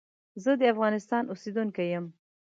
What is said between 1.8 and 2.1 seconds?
یم.